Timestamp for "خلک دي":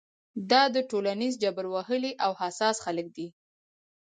2.85-3.27